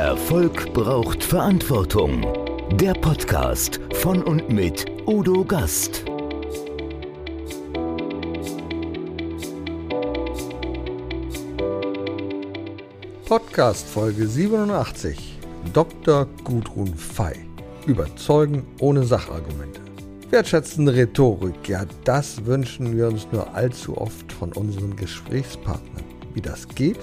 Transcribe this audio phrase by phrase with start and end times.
[0.00, 2.26] Erfolg braucht Verantwortung.
[2.72, 6.06] Der Podcast von und mit Udo Gast.
[13.26, 15.38] Podcast Folge 87.
[15.74, 16.26] Dr.
[16.44, 17.36] Gudrun Fei.
[17.84, 19.82] Überzeugen ohne Sachargumente.
[20.30, 26.04] Wertschätzende Rhetorik, ja, das wünschen wir uns nur allzu oft von unseren Gesprächspartnern.
[26.32, 26.98] Wie das geht?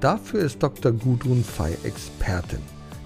[0.00, 0.92] Dafür ist Dr.
[0.92, 2.60] Gudrun Fei Expertin.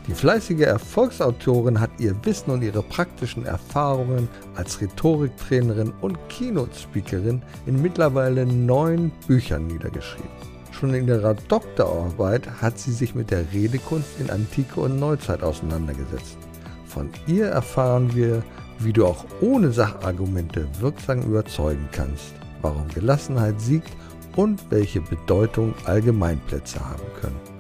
[0.07, 7.81] Die fleißige Erfolgsautorin hat ihr Wissen und ihre praktischen Erfahrungen als Rhetoriktrainerin und Keynote-Speakerin in
[7.81, 10.29] mittlerweile neun Büchern niedergeschrieben.
[10.73, 16.37] Schon in ihrer Doktorarbeit hat sie sich mit der Redekunst in Antike und Neuzeit auseinandergesetzt.
[16.85, 18.43] Von ihr erfahren wir,
[18.81, 23.89] wie du auch ohne Sachargumente wirksam überzeugen kannst, warum Gelassenheit siegt
[24.37, 27.53] und welche Bedeutung Allgemeinplätze haben können.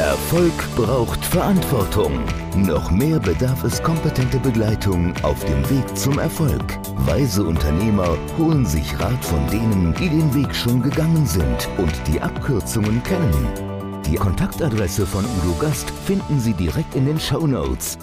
[0.00, 2.20] Erfolg braucht Verantwortung.
[2.56, 6.78] Noch mehr bedarf es kompetente Begleitung auf dem Weg zum Erfolg.
[7.06, 12.20] Weise Unternehmer holen sich Rat von denen, die den Weg schon gegangen sind und die
[12.20, 13.70] Abkürzungen kennen.
[14.06, 17.98] Die Kontaktadresse von Udo Gast finden Sie direkt in den Show Notes.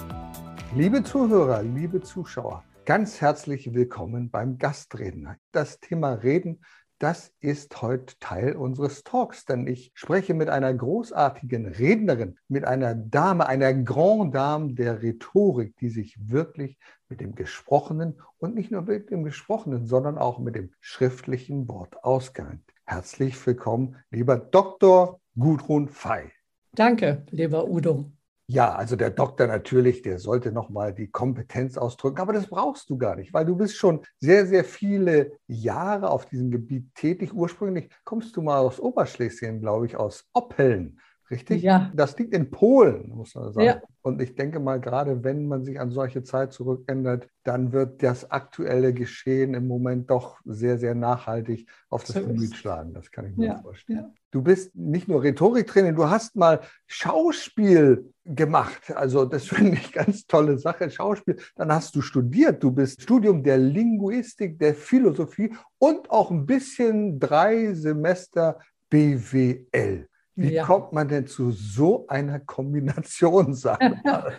[0.76, 5.28] Liebe Zuhörer, liebe Zuschauer, Ganz herzlich willkommen beim Gastreden.
[5.52, 6.64] Das Thema Reden,
[6.98, 12.94] das ist heute Teil unseres Talks, denn ich spreche mit einer großartigen Rednerin, mit einer
[12.94, 16.78] Dame, einer Grand Dame der Rhetorik, die sich wirklich
[17.10, 22.02] mit dem Gesprochenen und nicht nur mit dem Gesprochenen, sondern auch mit dem schriftlichen Wort
[22.04, 22.62] auskennt.
[22.86, 25.20] Herzlich willkommen, lieber Dr.
[25.38, 26.32] Gudrun Fei.
[26.72, 28.10] Danke, lieber Udo.
[28.50, 32.96] Ja, also der Doktor natürlich, der sollte nochmal die Kompetenz ausdrücken, aber das brauchst du
[32.96, 37.34] gar nicht, weil du bist schon sehr, sehr viele Jahre auf diesem Gebiet tätig.
[37.34, 40.98] Ursprünglich kommst du mal aus Oberschlesien, glaube ich, aus Oppeln.
[41.30, 41.62] Richtig?
[41.62, 41.90] Ja.
[41.94, 43.66] Das liegt in Polen, muss man sagen.
[43.66, 43.80] Ja.
[44.02, 48.30] Und ich denke mal, gerade wenn man sich an solche Zeit zurückändert, dann wird das
[48.30, 52.94] aktuelle Geschehen im Moment doch sehr, sehr nachhaltig auf das so Gemüt schlagen.
[52.94, 53.58] Das kann ich mir ja.
[53.58, 53.98] vorstellen.
[53.98, 54.10] Ja.
[54.30, 58.90] Du bist nicht nur Rhetoriktrainer, du hast mal Schauspiel gemacht.
[58.94, 61.36] Also das finde ich ganz tolle Sache, Schauspiel.
[61.56, 67.20] Dann hast du studiert, du bist Studium der Linguistik, der Philosophie und auch ein bisschen
[67.20, 70.08] drei Semester BWL.
[70.40, 70.64] Wie ja.
[70.64, 74.34] kommt man denn zu so einer Kombination, sag mal?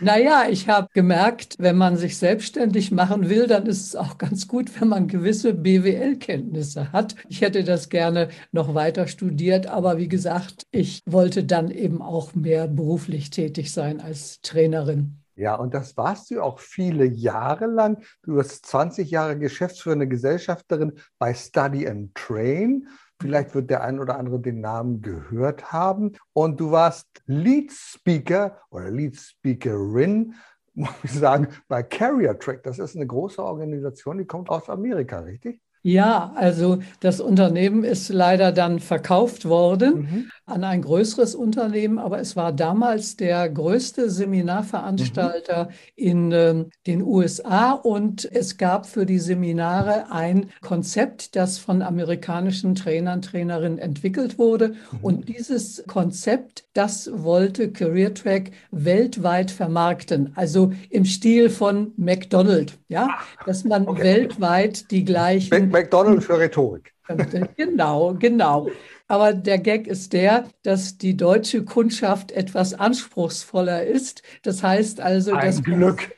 [0.00, 4.48] naja, ich habe gemerkt, wenn man sich selbstständig machen will, dann ist es auch ganz
[4.48, 7.14] gut, wenn man gewisse BWL-Kenntnisse hat.
[7.28, 12.34] Ich hätte das gerne noch weiter studiert, aber wie gesagt, ich wollte dann eben auch
[12.34, 15.20] mehr beruflich tätig sein als Trainerin.
[15.36, 18.02] Ja, und das warst du auch viele Jahre lang.
[18.22, 22.88] Du warst 20 Jahre geschäftsführende Gesellschafterin bei Study and Train
[23.20, 26.12] Vielleicht wird der ein oder andere den Namen gehört haben.
[26.32, 30.34] Und du warst Lead Speaker oder Lead Speakerin,
[30.74, 32.62] muss ich sagen, bei Carrier Track.
[32.64, 35.60] Das ist eine große Organisation, die kommt aus Amerika, richtig?
[35.86, 40.30] Ja, also das Unternehmen ist leider dann verkauft worden mhm.
[40.46, 45.70] an ein größeres Unternehmen, aber es war damals der größte Seminarveranstalter mhm.
[45.94, 52.74] in äh, den USA und es gab für die Seminare ein Konzept, das von amerikanischen
[52.74, 54.68] Trainern, Trainerinnen entwickelt wurde.
[54.68, 54.98] Mhm.
[55.02, 63.18] Und dieses Konzept, das wollte Career Track weltweit vermarkten, also im Stil von McDonald's, ja,
[63.44, 64.02] dass man okay.
[64.02, 66.94] weltweit die gleichen McDonald's für Rhetorik.
[67.56, 68.68] Genau, genau.
[69.08, 74.22] Aber der Gag ist der, dass die deutsche Kundschaft etwas anspruchsvoller ist.
[74.42, 76.14] Das heißt also, Ein dass Glück.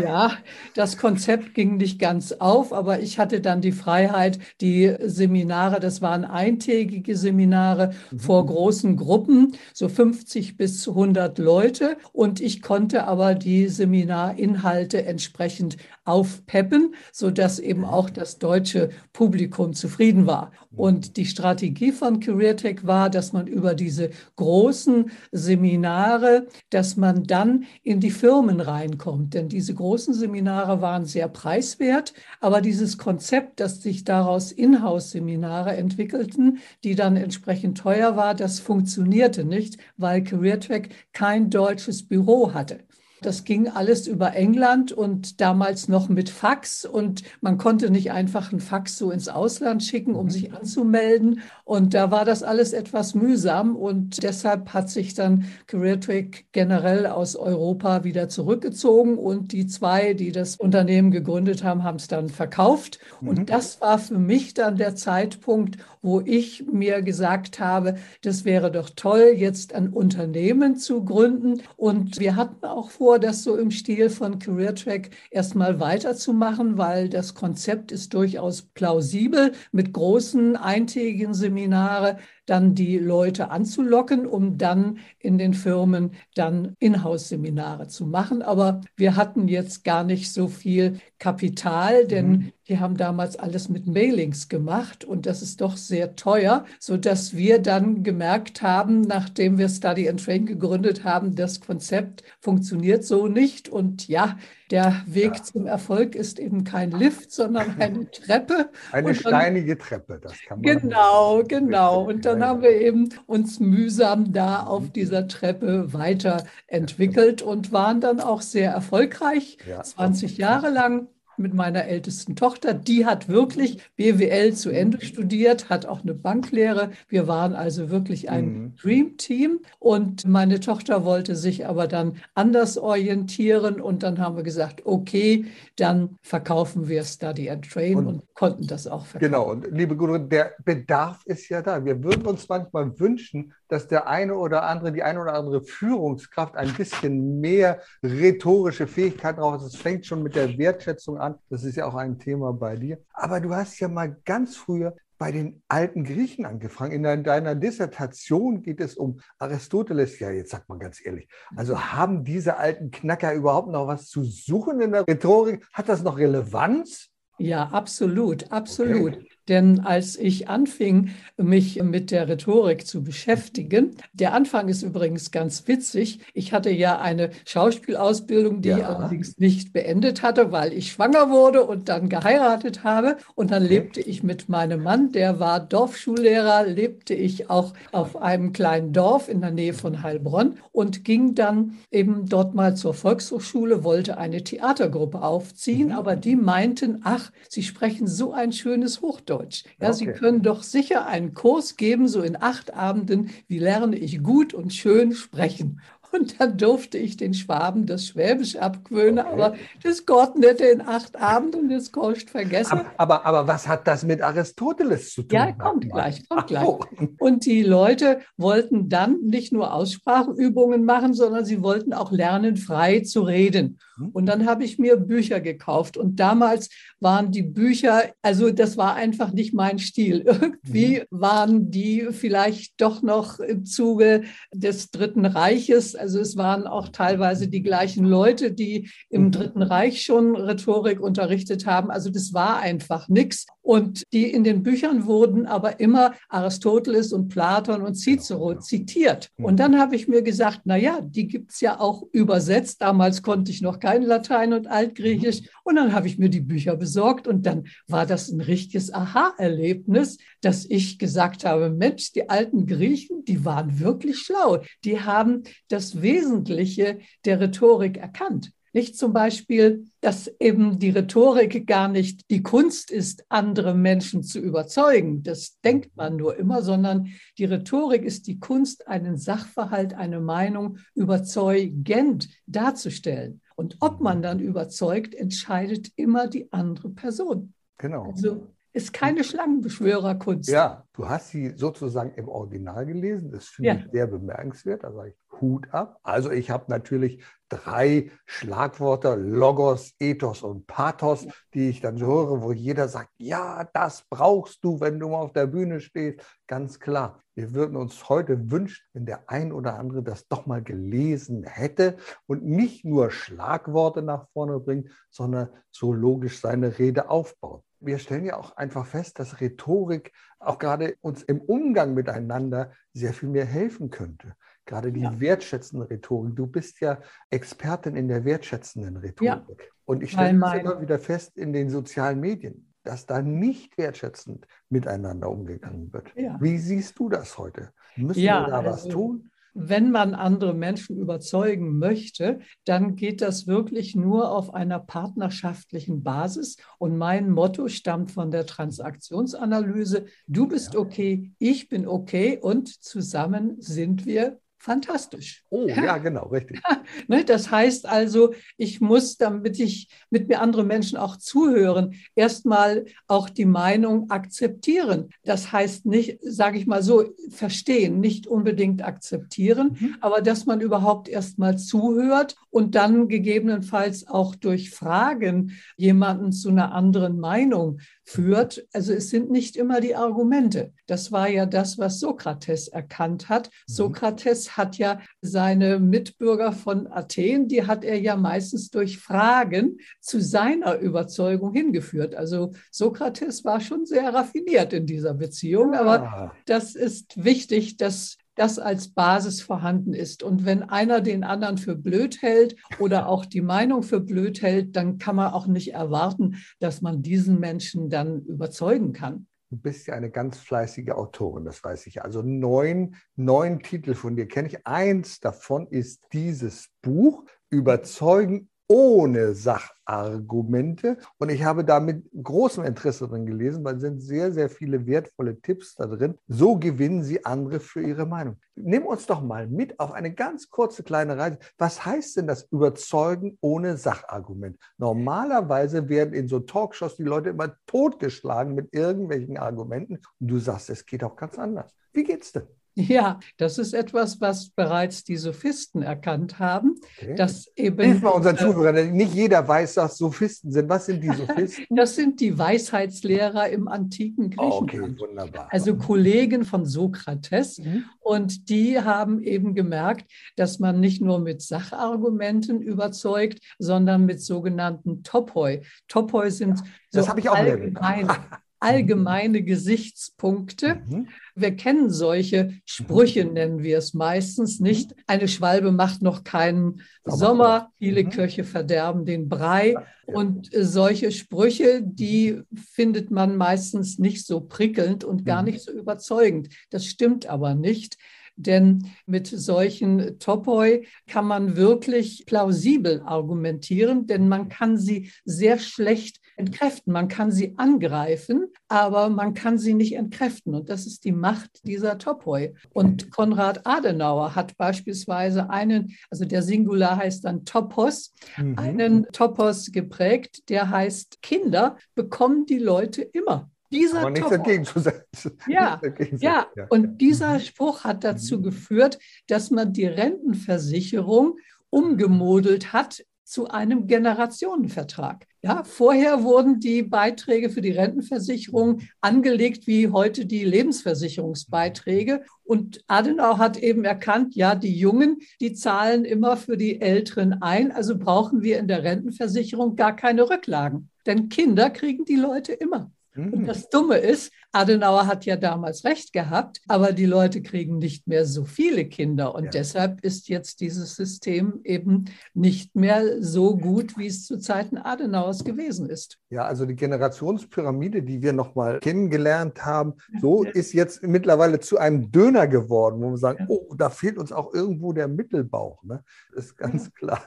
[0.00, 0.32] Ja,
[0.74, 6.00] das Konzept ging nicht ganz auf, aber ich hatte dann die Freiheit, die Seminare, das
[6.00, 8.18] waren eintägige Seminare mhm.
[8.18, 11.96] vor großen Gruppen, so 50 bis 100 Leute.
[12.12, 20.26] Und ich konnte aber die Seminarinhalte entsprechend aufpeppen, sodass eben auch das deutsche Publikum zufrieden
[20.26, 20.52] war.
[20.76, 27.64] Und die Strategie von CareerTech war, dass man über diese großen Seminare, dass man dann
[27.82, 29.34] in die Firmen reinkommt.
[29.34, 36.58] Denn diese großen Seminare waren sehr preiswert, aber dieses Konzept, dass sich daraus Inhouse-Seminare entwickelten,
[36.82, 42.80] die dann entsprechend teuer war, das funktionierte nicht, weil CareerTrack kein deutsches Büro hatte.
[43.24, 48.52] Das ging alles über England und damals noch mit Fax und man konnte nicht einfach
[48.52, 51.40] ein Fax so ins Ausland schicken, um sich anzumelden.
[51.64, 57.34] Und da war das alles etwas mühsam und deshalb hat sich dann CareerTrack generell aus
[57.34, 62.98] Europa wieder zurückgezogen und die zwei, die das Unternehmen gegründet haben, haben es dann verkauft.
[63.20, 63.28] Mhm.
[63.28, 68.70] Und das war für mich dann der Zeitpunkt, wo ich mir gesagt habe, das wäre
[68.70, 71.62] doch toll, jetzt ein Unternehmen zu gründen.
[71.78, 77.34] Und wir hatten auch vor, das so im Stil von CareerTrack erstmal weiterzumachen, weil das
[77.34, 85.38] Konzept ist durchaus plausibel mit großen eintägigen Seminare dann die Leute anzulocken, um dann in
[85.38, 88.42] den Firmen dann Inhouse-Seminare zu machen.
[88.42, 92.52] Aber wir hatten jetzt gar nicht so viel Kapital, denn mhm.
[92.68, 97.60] die haben damals alles mit Mailings gemacht und das ist doch sehr teuer, sodass wir
[97.60, 103.68] dann gemerkt haben, nachdem wir Study and Train gegründet haben, das Konzept funktioniert so nicht.
[103.68, 104.36] Und ja,
[104.74, 105.42] der Weg ja.
[105.44, 108.70] zum Erfolg ist eben kein Lift, sondern eine Treppe.
[108.90, 110.80] Eine dann, steinige Treppe, das kann man.
[110.80, 112.02] Genau, genau.
[112.02, 118.18] Und dann haben wir eben uns mühsam da auf dieser Treppe weiterentwickelt und waren dann
[118.18, 119.80] auch sehr erfolgreich, ja.
[119.84, 121.06] 20 Jahre lang
[121.38, 122.74] mit meiner ältesten Tochter.
[122.74, 126.90] Die hat wirklich BWL zu Ende studiert, hat auch eine Banklehre.
[127.08, 128.76] Wir waren also wirklich ein mhm.
[128.76, 129.60] Dream Team.
[129.78, 133.80] Und meine Tochter wollte sich aber dann anders orientieren.
[133.80, 135.46] Und dann haben wir gesagt, okay,
[135.76, 139.32] dann verkaufen wir Study and Train und, und konnten das auch verkaufen.
[139.32, 139.50] Genau.
[139.50, 141.84] Und liebe Gudrun, der Bedarf ist ja da.
[141.84, 146.56] Wir würden uns manchmal wünschen, dass der eine oder andere, die eine oder andere Führungskraft
[146.56, 149.64] ein bisschen mehr rhetorische Fähigkeiten braucht.
[149.64, 151.23] Das fängt schon mit der Wertschätzung an.
[151.50, 152.98] Das ist ja auch ein Thema bei dir.
[153.12, 157.04] Aber du hast ja mal ganz früher bei den alten Griechen angefangen.
[157.04, 160.18] In deiner Dissertation geht es um Aristoteles.
[160.18, 161.28] Ja, jetzt sagt man ganz ehrlich.
[161.56, 165.66] Also haben diese alten Knacker überhaupt noch was zu suchen in der Rhetorik?
[165.72, 167.10] Hat das noch Relevanz?
[167.38, 169.16] Ja, absolut, absolut.
[169.16, 169.28] Okay.
[169.48, 175.68] Denn als ich anfing, mich mit der Rhetorik zu beschäftigen, der Anfang ist übrigens ganz
[175.68, 176.20] witzig.
[176.32, 178.78] Ich hatte ja eine Schauspielausbildung, die ja.
[178.78, 183.18] ich allerdings nicht beendet hatte, weil ich schwanger wurde und dann geheiratet habe.
[183.34, 188.52] Und dann lebte ich mit meinem Mann, der war Dorfschullehrer, lebte ich auch auf einem
[188.52, 193.84] kleinen Dorf in der Nähe von Heilbronn und ging dann eben dort mal zur Volkshochschule,
[193.84, 195.94] wollte eine Theatergruppe aufziehen, mhm.
[195.94, 199.33] aber die meinten, ach, Sie sprechen so ein schönes Hochdeutsch.
[199.34, 199.64] Hochdeutsch.
[199.80, 199.96] Ja, okay.
[199.96, 204.54] Sie können doch sicher einen Kurs geben, so in acht Abenden, wie lerne ich gut
[204.54, 205.80] und schön sprechen.
[206.14, 209.32] Und dann durfte ich den Schwaben das Schwäbisch abgewöhnen, okay.
[209.32, 212.72] aber das Gott nicht in acht Abenden, das kostet vergessen.
[212.72, 215.36] Aber, aber, aber, was hat das mit Aristoteles zu tun?
[215.36, 216.64] Ja, kommt gleich, kommt gleich.
[216.64, 216.80] Oh.
[217.18, 223.00] Und die Leute wollten dann nicht nur Ausspracheübungen machen, sondern sie wollten auch lernen, frei
[223.00, 223.78] zu reden.
[223.96, 224.10] Hm.
[224.10, 225.96] Und dann habe ich mir Bücher gekauft.
[225.96, 226.68] Und damals
[227.00, 230.20] waren die Bücher, also das war einfach nicht mein Stil.
[230.26, 231.04] Irgendwie mhm.
[231.10, 234.22] waren die vielleicht doch noch im Zuge
[234.52, 239.30] des Dritten Reiches also es waren auch teilweise die gleichen Leute, die im mhm.
[239.30, 241.90] Dritten Reich schon Rhetorik unterrichtet haben.
[241.90, 243.46] Also das war einfach nichts.
[243.62, 249.30] Und die in den Büchern wurden aber immer Aristoteles und Platon und Cicero zitiert.
[249.38, 249.44] Mhm.
[249.46, 252.82] Und dann habe ich mir gesagt, na ja, die gibt es ja auch übersetzt.
[252.82, 255.40] Damals konnte ich noch kein Latein und Altgriechisch.
[255.40, 255.46] Mhm.
[255.64, 260.18] Und dann habe ich mir die Bücher besorgt und dann war das ein richtiges Aha-Erlebnis,
[260.42, 264.60] dass ich gesagt habe, Mensch, die alten Griechen, die waren wirklich schlau.
[264.84, 268.52] Die haben das Wesentliche der Rhetorik erkannt.
[268.74, 274.40] Nicht zum Beispiel, dass eben die Rhetorik gar nicht die Kunst ist, andere Menschen zu
[274.40, 275.22] überzeugen.
[275.22, 277.06] Das denkt man nur immer, sondern
[277.38, 283.40] die Rhetorik ist die Kunst, einen Sachverhalt, eine Meinung überzeugend darzustellen.
[283.54, 287.54] Und ob man dann überzeugt, entscheidet immer die andere Person.
[287.78, 288.10] Genau.
[288.10, 290.50] Also ist keine Schlangenbeschwörerkunst.
[290.50, 293.30] Ja, du hast sie sozusagen im Original gelesen.
[293.30, 293.74] Das finde ja.
[293.76, 294.82] ich sehr bemerkenswert.
[294.82, 296.00] Da sage ich Hut ab.
[296.02, 302.50] Also ich habe natürlich drei Schlagworte, Logos, Ethos und Pathos, die ich dann höre, wo
[302.50, 306.20] jeder sagt, ja, das brauchst du, wenn du mal auf der Bühne stehst.
[306.48, 307.20] Ganz klar.
[307.36, 311.96] Wir würden uns heute wünschen, wenn der ein oder andere das doch mal gelesen hätte
[312.26, 318.24] und nicht nur Schlagworte nach vorne bringt, sondern so logisch seine Rede aufbaut wir stellen
[318.24, 323.44] ja auch einfach fest, dass Rhetorik auch gerade uns im Umgang miteinander sehr viel mehr
[323.44, 324.34] helfen könnte.
[324.66, 325.20] Gerade die ja.
[325.20, 326.36] wertschätzende Rhetorik.
[326.36, 327.00] Du bist ja
[327.30, 329.60] Expertin in der wertschätzenden Rhetorik.
[329.60, 329.66] Ja.
[329.84, 334.46] Und ich stelle es immer wieder fest in den sozialen Medien, dass da nicht wertschätzend
[334.70, 336.14] miteinander umgegangen wird.
[336.16, 336.38] Ja.
[336.40, 337.72] Wie siehst du das heute?
[337.96, 339.30] Müssen wir da also, was tun?
[339.54, 346.56] Wenn man andere Menschen überzeugen möchte, dann geht das wirklich nur auf einer partnerschaftlichen Basis.
[346.78, 350.06] Und mein Motto stammt von der Transaktionsanalyse.
[350.26, 355.44] Du bist okay, ich bin okay und zusammen sind wir fantastisch.
[355.50, 356.60] Oh, ja, genau, richtig.
[357.08, 362.86] Ne, das heißt also, ich muss, damit ich mit mir andere Menschen auch zuhören, erstmal
[363.06, 365.10] auch die Meinung akzeptieren.
[365.24, 369.96] Das heißt nicht, sage ich mal so, verstehen, nicht unbedingt akzeptieren, mhm.
[370.00, 376.72] aber dass man überhaupt erstmal zuhört und dann gegebenenfalls auch durch Fragen jemanden zu einer
[376.72, 378.66] anderen Meinung führt.
[378.72, 380.72] Also es sind nicht immer die Argumente.
[380.86, 383.46] Das war ja das, was Sokrates erkannt hat.
[383.46, 383.72] Mhm.
[383.72, 390.20] Sokrates hat ja seine Mitbürger von Athen, die hat er ja meistens durch Fragen zu
[390.20, 392.14] seiner Überzeugung hingeführt.
[392.14, 398.58] Also Sokrates war schon sehr raffiniert in dieser Beziehung, aber das ist wichtig, dass das
[398.58, 400.22] als Basis vorhanden ist.
[400.22, 404.76] Und wenn einer den anderen für blöd hält oder auch die Meinung für blöd hält,
[404.76, 409.26] dann kann man auch nicht erwarten, dass man diesen Menschen dann überzeugen kann.
[409.50, 412.02] Du bist ja eine ganz fleißige Autorin, das weiß ich.
[412.02, 414.66] Also neun, neun Titel von dir kenne ich.
[414.66, 420.98] Eins davon ist dieses Buch, Überzeugen ohne Sachargumente.
[421.18, 424.86] Und ich habe da mit großem Interesse drin gelesen, weil es sind sehr, sehr viele
[424.86, 426.18] wertvolle Tipps da drin.
[426.28, 428.36] So gewinnen Sie andere für Ihre Meinung.
[428.54, 431.38] Nimm uns doch mal mit auf eine ganz kurze kleine Reise.
[431.58, 434.58] Was heißt denn das Überzeugen ohne Sachargument?
[434.78, 439.94] Normalerweise werden in so Talkshows die Leute immer totgeschlagen mit irgendwelchen Argumenten.
[440.20, 441.74] Und du sagst, es geht auch ganz anders.
[441.92, 442.46] Wie geht's denn?
[442.76, 446.74] Ja, das ist etwas, was bereits die Sophisten erkannt haben.
[446.98, 447.14] Okay.
[447.14, 450.68] Dass eben, Hilf mal unseren äh, Zuhörern, nicht jeder weiß, was Sophisten sind.
[450.68, 451.76] Was sind die Sophisten?
[451.76, 454.74] Das sind die Weisheitslehrer im antiken Griechenland.
[454.74, 455.48] okay, wunderbar.
[455.50, 457.58] Also Kollegen von Sokrates.
[457.58, 457.84] Mhm.
[458.00, 465.02] Und die haben eben gemerkt, dass man nicht nur mit Sachargumenten überzeugt, sondern mit sogenannten
[465.04, 465.62] Topoi.
[465.86, 466.58] Topoi sind
[466.90, 468.08] so das ich auch allgemein,
[468.64, 470.82] allgemeine Gesichtspunkte.
[470.88, 471.08] Mhm.
[471.34, 474.94] Wir kennen solche Sprüche, nennen wir es meistens nicht.
[475.06, 478.10] Eine Schwalbe macht noch keinen Sommer, viele mhm.
[478.10, 479.74] Köche verderben den Brei.
[480.06, 485.50] Und äh, solche Sprüche, die findet man meistens nicht so prickelnd und gar mhm.
[485.50, 486.48] nicht so überzeugend.
[486.70, 487.98] Das stimmt aber nicht.
[488.36, 496.20] Denn mit solchen Topoi kann man wirklich plausibel argumentieren, denn man kann sie sehr schlecht
[496.36, 496.92] entkräften.
[496.92, 500.54] Man kann sie angreifen, aber man kann sie nicht entkräften.
[500.54, 502.54] Und das ist die Macht dieser Topoi.
[502.72, 508.58] Und Konrad Adenauer hat beispielsweise einen, also der Singular heißt dann Topos, mhm.
[508.58, 513.50] einen Topos geprägt, der heißt, Kinder bekommen die Leute immer.
[513.70, 515.36] Dieser Aber nichts dagegen zu setzen.
[515.48, 515.80] Ja,
[516.18, 517.40] ja, und dieser mhm.
[517.40, 518.42] Spruch hat dazu mhm.
[518.44, 521.38] geführt, dass man die Rentenversicherung
[521.70, 525.26] umgemodelt hat zu einem Generationenvertrag.
[525.42, 532.22] Ja, vorher wurden die Beiträge für die Rentenversicherung angelegt wie heute die Lebensversicherungsbeiträge.
[532.44, 537.72] Und Adenauer hat eben erkannt, ja, die Jungen, die zahlen immer für die Älteren ein.
[537.72, 540.90] Also brauchen wir in der Rentenversicherung gar keine Rücklagen.
[541.06, 542.90] Denn Kinder kriegen die Leute immer.
[543.16, 543.46] Und mhm.
[543.46, 548.24] das Dumme ist, Adenauer hat ja damals recht gehabt, aber die Leute kriegen nicht mehr
[548.24, 549.34] so viele Kinder.
[549.34, 549.50] Und ja.
[549.50, 555.42] deshalb ist jetzt dieses System eben nicht mehr so gut, wie es zu Zeiten Adenauers
[555.42, 556.18] gewesen ist.
[556.30, 560.50] Ja, also die Generationspyramide, die wir nochmal kennengelernt haben, so ja.
[560.52, 563.46] ist jetzt mittlerweile zu einem Döner geworden, wo wir sagen, ja.
[563.48, 565.82] oh, da fehlt uns auch irgendwo der Mittelbauch.
[565.82, 566.04] Ne?
[566.32, 567.22] Das ist ganz klar.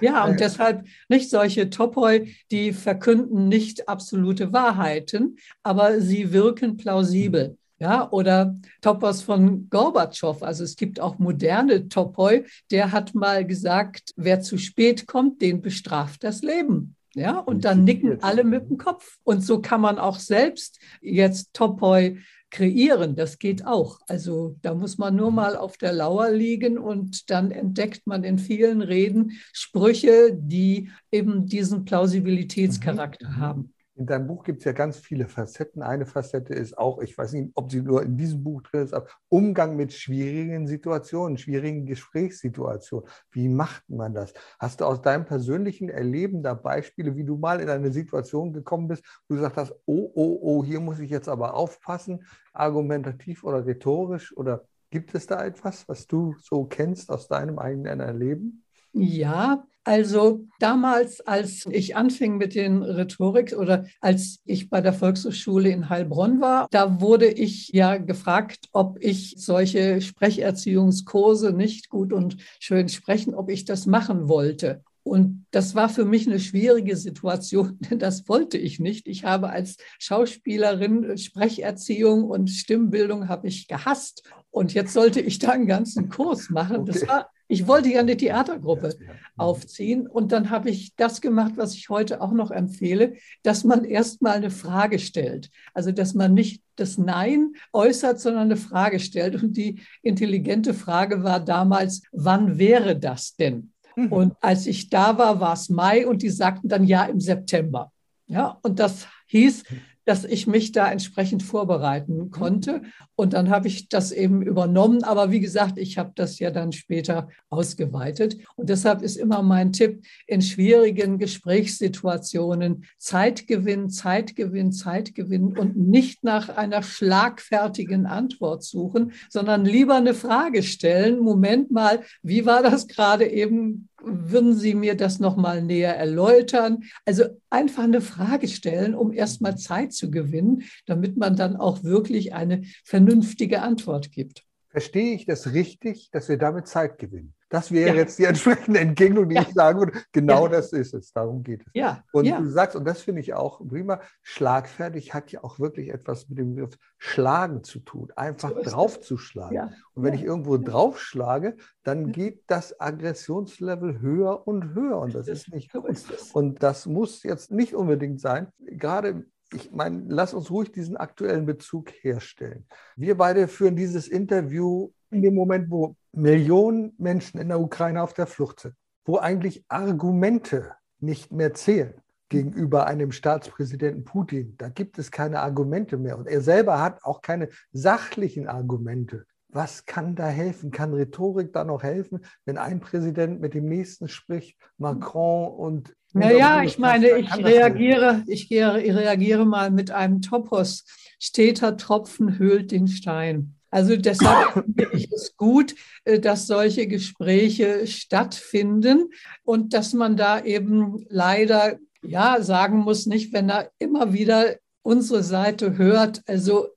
[0.00, 7.56] Ja, und deshalb nicht solche Topoi, die verkünden nicht absolute Wahrheiten, aber sie wirken plausibel.
[7.80, 10.42] Ja, oder Topos von Gorbatschow.
[10.42, 15.60] Also es gibt auch moderne Topoi, der hat mal gesagt, wer zu spät kommt, den
[15.60, 16.96] bestraft das Leben.
[17.14, 19.18] Ja, und dann nicken alle mit dem Kopf.
[19.22, 22.18] Und so kann man auch selbst jetzt Topoi
[22.50, 23.16] kreieren.
[23.16, 24.00] Das geht auch.
[24.06, 28.38] Also da muss man nur mal auf der Lauer liegen und dann entdeckt man in
[28.38, 33.36] vielen Reden Sprüche, die eben diesen Plausibilitätscharakter mhm.
[33.36, 33.73] haben.
[33.96, 35.80] In deinem Buch gibt es ja ganz viele Facetten.
[35.80, 38.92] Eine Facette ist auch, ich weiß nicht, ob sie nur in diesem Buch drin ist,
[38.92, 43.08] aber Umgang mit schwierigen Situationen, schwierigen Gesprächssituationen.
[43.30, 44.34] Wie macht man das?
[44.58, 48.88] Hast du aus deinem persönlichen Erleben da Beispiele, wie du mal in eine Situation gekommen
[48.88, 53.44] bist, wo du gesagt hast, oh, oh, oh, hier muss ich jetzt aber aufpassen, argumentativ
[53.44, 54.36] oder rhetorisch?
[54.36, 58.64] Oder gibt es da etwas, was du so kennst aus deinem eigenen Erleben?
[58.92, 65.68] Ja, Also damals, als ich anfing mit den Rhetorik oder als ich bei der Volkshochschule
[65.68, 72.38] in Heilbronn war, da wurde ich ja gefragt, ob ich solche Sprecherziehungskurse nicht gut und
[72.60, 74.82] schön sprechen, ob ich das machen wollte.
[75.02, 79.06] Und das war für mich eine schwierige Situation, denn das wollte ich nicht.
[79.06, 84.22] Ich habe als Schauspielerin Sprecherziehung und Stimmbildung habe ich gehasst.
[84.50, 86.78] Und jetzt sollte ich da einen ganzen Kurs machen.
[86.78, 86.92] Okay.
[86.92, 88.96] Das war ich wollte ja eine Theatergruppe
[89.36, 93.84] aufziehen und dann habe ich das gemacht, was ich heute auch noch empfehle, dass man
[93.84, 95.50] erstmal eine Frage stellt.
[95.74, 99.42] Also, dass man nicht das Nein äußert, sondern eine Frage stellt.
[99.42, 103.72] Und die intelligente Frage war damals, wann wäre das denn?
[103.96, 104.12] Mhm.
[104.12, 107.92] Und als ich da war, war es Mai und die sagten dann ja im September.
[108.26, 109.64] Ja, und das hieß,
[110.04, 112.82] dass ich mich da entsprechend vorbereiten konnte.
[113.14, 115.04] Und dann habe ich das eben übernommen.
[115.04, 118.36] Aber wie gesagt, ich habe das ja dann später ausgeweitet.
[118.56, 125.56] Und deshalb ist immer mein Tipp, in schwierigen Gesprächssituationen Zeit gewinnen, Zeit gewinnen, Zeit gewinnen
[125.56, 131.18] und nicht nach einer schlagfertigen Antwort suchen, sondern lieber eine Frage stellen.
[131.20, 136.84] Moment mal, wie war das gerade eben würden Sie mir das nochmal näher erläutern?
[137.04, 142.34] Also einfach eine Frage stellen, um erstmal Zeit zu gewinnen, damit man dann auch wirklich
[142.34, 144.44] eine vernünftige Antwort gibt.
[144.68, 147.33] Verstehe ich das richtig, dass wir damit Zeit gewinnen?
[147.48, 147.94] Das wäre ja.
[147.94, 149.42] jetzt die entsprechende Entgegnung, die ja.
[149.42, 149.92] ich sagen würde.
[150.12, 150.52] Genau ja.
[150.52, 151.12] das ist es.
[151.12, 151.72] Darum geht es.
[151.74, 152.02] Ja.
[152.12, 156.28] Und du sagst, und das finde ich auch prima, schlagfertig hat ja auch wirklich etwas
[156.28, 158.12] mit dem Begriff Schlagen zu tun.
[158.16, 159.74] Einfach so draufzuschlagen.
[159.94, 164.98] Und wenn ich irgendwo draufschlage, dann geht das Aggressionslevel höher und höher.
[164.98, 165.84] Und das ist nicht gut.
[166.32, 168.48] Und das muss jetzt nicht unbedingt sein.
[168.58, 172.66] Gerade ich meine, lass uns ruhig diesen aktuellen Bezug herstellen.
[172.96, 178.14] Wir beide führen dieses Interview in dem Moment, wo Millionen Menschen in der Ukraine auf
[178.14, 181.94] der Flucht sind, wo eigentlich Argumente nicht mehr zählen
[182.28, 184.54] gegenüber einem Staatspräsidenten Putin.
[184.58, 186.18] Da gibt es keine Argumente mehr.
[186.18, 189.24] Und er selber hat auch keine sachlichen Argumente.
[189.48, 190.72] Was kann da helfen?
[190.72, 196.62] Kann Rhetorik da noch helfen, wenn ein Präsident mit dem nächsten spricht, Macron und naja,
[196.62, 200.84] ich meine, ich reagiere, ich reagiere mal mit einem Topos.
[201.18, 203.56] Steter Tropfen höhlt den Stein.
[203.74, 209.10] Also deshalb finde ich es gut, äh, dass solche Gespräche stattfinden
[209.42, 215.24] und dass man da eben leider ja sagen muss, nicht, wenn er immer wieder unsere
[215.24, 216.22] Seite hört.
[216.28, 216.68] Also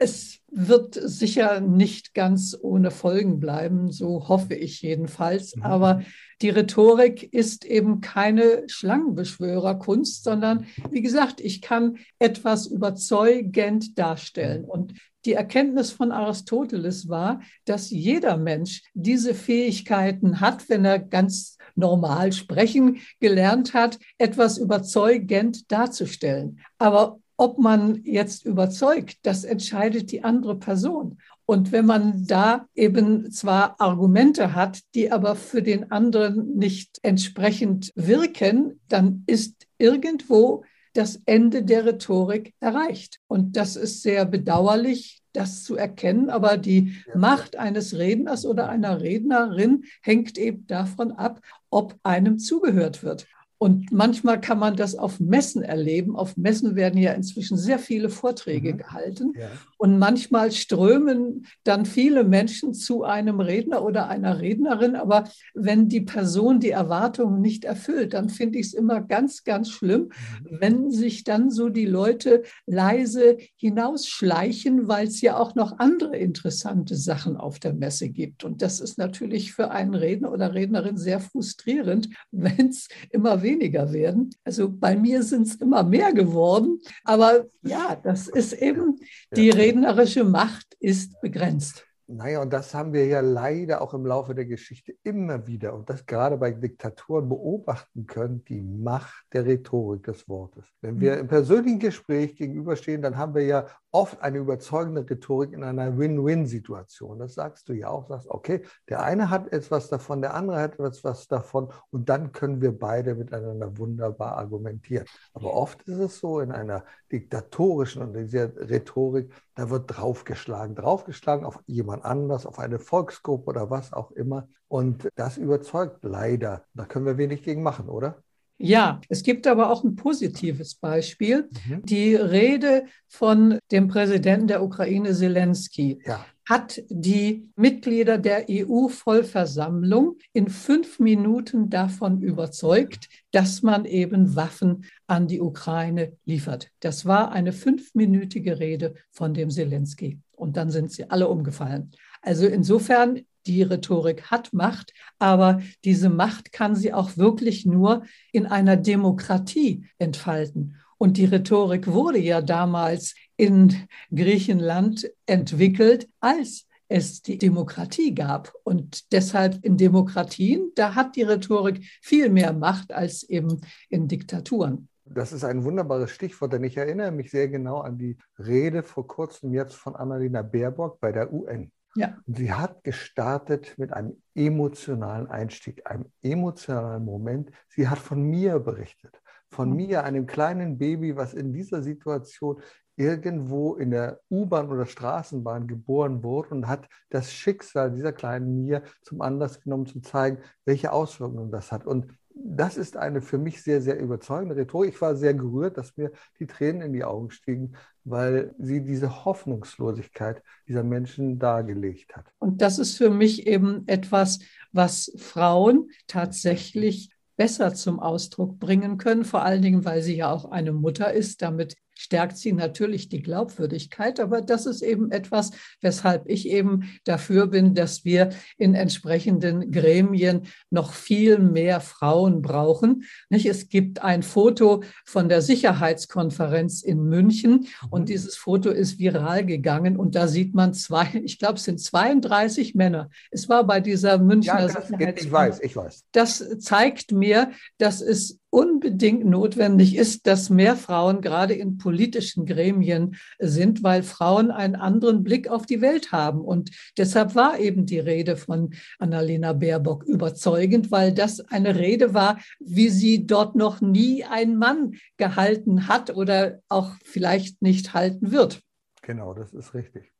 [0.00, 5.54] es wird sicher nicht ganz ohne Folgen bleiben, so hoffe ich jedenfalls.
[5.54, 5.62] Mhm.
[5.62, 6.02] Aber
[6.40, 14.64] die Rhetorik ist eben keine Schlangenbeschwörerkunst, sondern wie gesagt, ich kann etwas überzeugend darstellen.
[14.64, 21.56] Und die Erkenntnis von Aristoteles war, dass jeder Mensch diese Fähigkeiten hat, wenn er ganz
[21.74, 26.60] normal sprechen gelernt hat, etwas überzeugend darzustellen.
[26.78, 31.18] Aber ob man jetzt überzeugt, das entscheidet die andere Person.
[31.44, 37.90] Und wenn man da eben zwar Argumente hat, die aber für den anderen nicht entsprechend
[37.96, 43.18] wirken, dann ist irgendwo das Ende der Rhetorik erreicht.
[43.26, 46.30] Und das ist sehr bedauerlich, das zu erkennen.
[46.30, 53.02] Aber die Macht eines Redners oder einer Rednerin hängt eben davon ab, ob einem zugehört
[53.02, 53.26] wird.
[53.62, 56.16] Und manchmal kann man das auf Messen erleben.
[56.16, 58.78] Auf Messen werden ja inzwischen sehr viele Vorträge mhm.
[58.78, 59.34] gehalten.
[59.38, 59.50] Ja.
[59.76, 64.96] Und manchmal strömen dann viele Menschen zu einem Redner oder einer Rednerin.
[64.96, 69.70] Aber wenn die Person die Erwartungen nicht erfüllt, dann finde ich es immer ganz, ganz
[69.70, 70.56] schlimm, mhm.
[70.58, 76.96] wenn sich dann so die Leute leise hinausschleichen, weil es ja auch noch andere interessante
[76.96, 78.42] Sachen auf der Messe gibt.
[78.42, 83.51] Und das ist natürlich für einen Redner oder Rednerin sehr frustrierend, wenn es immer weniger
[83.52, 84.30] weniger werden.
[84.44, 86.80] Also bei mir sind es immer mehr geworden.
[87.04, 88.98] Aber ja, das ist eben,
[89.36, 91.86] die rednerische Macht ist begrenzt.
[92.08, 95.88] Naja, und das haben wir ja leider auch im Laufe der Geschichte immer wieder und
[95.88, 100.64] das gerade bei Diktatoren beobachten können, die Macht der Rhetorik des Wortes.
[100.82, 105.62] Wenn wir im persönlichen Gespräch gegenüberstehen, dann haben wir ja oft eine überzeugende Rhetorik in
[105.62, 107.18] einer Win-Win-Situation.
[107.18, 110.78] Das sagst du ja auch, sagst, okay, der eine hat etwas davon, der andere hat
[110.80, 115.06] etwas davon und dann können wir beide miteinander wunderbar argumentieren.
[115.34, 121.44] Aber oft ist es so in einer diktatorischen und dieser Rhetorik, da wird draufgeschlagen, draufgeschlagen
[121.44, 124.48] auf jemand anders, auf eine Volksgruppe oder was auch immer.
[124.68, 126.64] Und das überzeugt leider.
[126.72, 128.22] Da können wir wenig gegen machen, oder?
[128.58, 131.48] Ja, es gibt aber auch ein positives Beispiel.
[131.66, 131.82] Mhm.
[131.84, 135.98] Die Rede von dem Präsidenten der Ukraine, Zelensky.
[136.06, 136.24] Ja.
[136.48, 145.28] hat die Mitglieder der EU-Vollversammlung in fünf Minuten davon überzeugt, dass man eben Waffen an
[145.28, 146.70] die Ukraine liefert.
[146.80, 150.18] Das war eine fünfminütige Rede von dem Zelensky.
[150.32, 151.92] Und dann sind sie alle umgefallen.
[152.22, 158.46] Also insofern, die Rhetorik hat Macht, aber diese Macht kann sie auch wirklich nur in
[158.46, 160.76] einer Demokratie entfalten.
[160.98, 163.74] Und die Rhetorik wurde ja damals in
[164.14, 168.52] Griechenland entwickelt, als es die Demokratie gab.
[168.62, 174.88] Und deshalb in Demokratien, da hat die Rhetorik viel mehr Macht als eben in Diktaturen.
[175.04, 179.06] Das ist ein wunderbares Stichwort, denn ich erinnere mich sehr genau an die Rede vor
[179.06, 181.72] kurzem jetzt von Annalena Baerbock bei der UN.
[181.94, 182.16] Ja.
[182.26, 187.50] Und sie hat gestartet mit einem emotionalen Einstieg, einem emotionalen Moment.
[187.68, 189.76] Sie hat von mir berichtet von mhm.
[189.76, 192.60] mir, einem kleinen Baby, was in dieser Situation
[192.96, 198.82] irgendwo in der U-Bahn oder Straßenbahn geboren wurde und hat das Schicksal dieser kleinen Mia
[199.02, 201.86] zum Anlass genommen, zu zeigen, welche Auswirkungen das hat.
[201.86, 204.94] Und das ist eine für mich sehr, sehr überzeugende Rhetorik.
[204.94, 209.24] Ich war sehr gerührt, dass mir die Tränen in die Augen stiegen, weil sie diese
[209.24, 212.26] Hoffnungslosigkeit dieser Menschen dargelegt hat.
[212.38, 214.40] Und das ist für mich eben etwas,
[214.72, 220.44] was Frauen tatsächlich besser zum Ausdruck bringen können, vor allen Dingen, weil sie ja auch
[220.46, 221.42] eine Mutter ist.
[221.42, 224.18] Damit stärkt sie natürlich die Glaubwürdigkeit.
[224.18, 230.42] Aber das ist eben etwas, weshalb ich eben dafür bin, dass wir in entsprechenden Gremien
[230.70, 233.04] noch viel mehr Frauen brauchen.
[233.30, 233.46] Nicht?
[233.46, 238.06] Es gibt ein Foto von der Sicherheitskonferenz in München und mhm.
[238.06, 242.74] dieses Foto ist viral gegangen und da sieht man zwei, ich glaube, es sind 32
[242.74, 243.10] Männer.
[243.30, 245.20] Es war bei dieser Münchner ja, Sicherheitskonferenz.
[245.20, 246.04] Ich weiß, ich weiß.
[246.10, 253.16] Das zeigt mir, dass es unbedingt notwendig ist, dass mehr Frauen gerade in politischen Gremien
[253.38, 256.42] sind, weil Frauen einen anderen Blick auf die Welt haben.
[256.42, 262.38] Und deshalb war eben die Rede von Annalena Baerbock überzeugend, weil das eine Rede war,
[262.60, 268.60] wie sie dort noch nie ein Mann gehalten hat oder auch vielleicht nicht halten wird.
[269.00, 270.12] Genau, das ist richtig.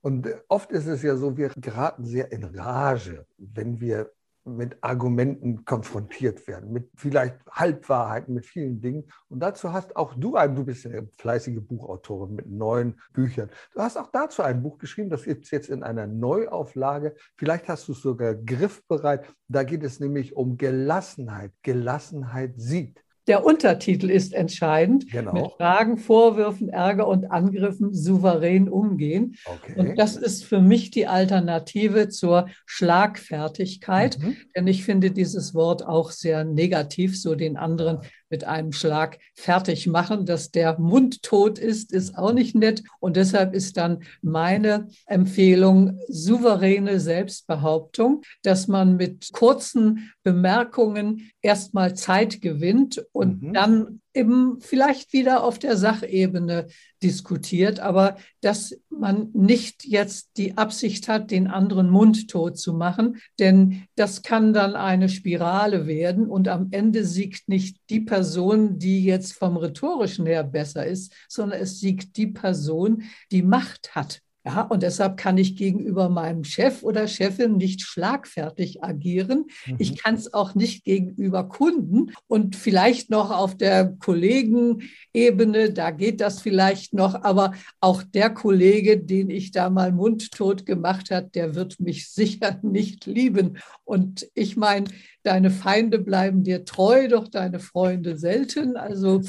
[0.00, 4.12] Und oft ist es ja so, wir geraten sehr in Rage, wenn wir
[4.44, 9.04] mit Argumenten konfrontiert werden, mit vielleicht Halbwahrheiten, mit vielen Dingen.
[9.28, 13.50] Und dazu hast auch du ein, du bist eine fleißige Buchautorin mit neuen Büchern.
[13.74, 17.14] Du hast auch dazu ein Buch geschrieben, das gibt es jetzt in einer Neuauflage.
[17.36, 19.26] Vielleicht hast du es sogar griffbereit.
[19.48, 21.52] Da geht es nämlich um Gelassenheit.
[21.62, 23.04] Gelassenheit siegt.
[23.30, 25.08] Der Untertitel ist entscheidend.
[25.08, 25.32] Genau.
[25.32, 29.36] Mit Fragen, Vorwürfen, Ärger und Angriffen souverän umgehen.
[29.44, 29.74] Okay.
[29.78, 34.18] Und das ist für mich die Alternative zur Schlagfertigkeit.
[34.18, 34.36] Mhm.
[34.56, 39.86] Denn ich finde dieses Wort auch sehr negativ, so den anderen mit einem Schlag fertig
[39.86, 40.24] machen.
[40.24, 42.82] Dass der Mund tot ist, ist auch nicht nett.
[43.00, 52.40] Und deshalb ist dann meine Empfehlung souveräne Selbstbehauptung, dass man mit kurzen Bemerkungen erstmal Zeit
[52.40, 53.52] gewinnt und mhm.
[53.52, 56.66] dann eben vielleicht wieder auf der Sachebene
[57.02, 63.84] diskutiert, aber dass man nicht jetzt die Absicht hat, den anderen mundtot zu machen, denn
[63.94, 69.32] das kann dann eine Spirale werden und am Ende siegt nicht die Person, die jetzt
[69.32, 74.20] vom rhetorischen her besser ist, sondern es siegt die Person, die Macht hat.
[74.44, 79.46] Ja, und deshalb kann ich gegenüber meinem Chef oder Chefin nicht schlagfertig agieren.
[79.66, 79.76] Mhm.
[79.78, 86.22] Ich kann es auch nicht gegenüber Kunden und vielleicht noch auf der Kollegenebene, da geht
[86.22, 91.54] das vielleicht noch, aber auch der Kollege, den ich da mal mundtot gemacht hat, der
[91.54, 93.58] wird mich sicher nicht lieben.
[93.84, 94.86] Und ich meine,
[95.22, 98.76] deine Feinde bleiben dir treu, doch deine Freunde selten.
[98.76, 99.20] Also